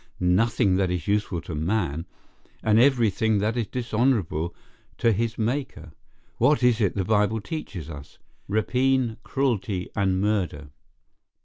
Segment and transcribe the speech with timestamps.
[0.19, 2.07] Nothing that is useful to man,
[2.63, 4.55] and every thing that is dishonourable
[4.97, 5.91] to his Maker.
[6.39, 10.69] What is it the Bible teaches us?—repine, cruelty, and murder.